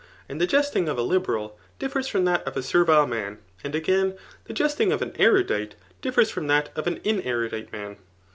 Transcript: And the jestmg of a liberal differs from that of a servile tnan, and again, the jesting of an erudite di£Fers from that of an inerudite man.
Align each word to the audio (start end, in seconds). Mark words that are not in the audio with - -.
And 0.27 0.41
the 0.41 0.47
jestmg 0.47 0.89
of 0.89 0.97
a 0.97 1.03
liberal 1.03 1.59
differs 1.77 2.07
from 2.07 2.25
that 2.25 2.41
of 2.47 2.57
a 2.57 2.63
servile 2.63 3.05
tnan, 3.05 3.37
and 3.63 3.75
again, 3.75 4.17
the 4.45 4.53
jesting 4.53 4.91
of 4.91 5.03
an 5.03 5.13
erudite 5.19 5.75
di£Fers 6.01 6.31
from 6.31 6.47
that 6.47 6.75
of 6.75 6.87
an 6.87 6.99
inerudite 7.01 7.71
man. 7.71 7.97